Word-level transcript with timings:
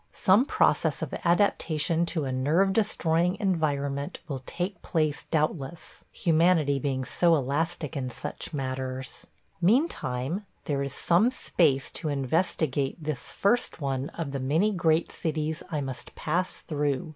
Some 0.13 0.45
process 0.47 1.03
of 1.03 1.13
adaption 1.23 2.07
to 2.07 2.25
a 2.25 2.31
nerve 2.31 2.73
destroying 2.73 3.37
environment 3.39 4.17
will 4.27 4.41
take 4.47 4.81
place 4.81 5.27
doubtless, 5.29 6.03
humanity 6.11 6.79
being 6.79 7.05
so 7.05 7.35
elastic 7.35 7.95
in 7.95 8.09
such 8.09 8.51
matters. 8.51 9.27
Meantime 9.61 10.43
there 10.65 10.81
is 10.81 10.95
some 10.95 11.29
space 11.29 11.91
to 11.91 12.09
investigate 12.09 12.97
this 12.99 13.29
first 13.31 13.79
one 13.79 14.09
of 14.17 14.31
the 14.31 14.39
many 14.39 14.71
great 14.71 15.11
cities 15.11 15.61
I 15.69 15.81
must 15.81 16.15
pass 16.15 16.61
through. 16.61 17.09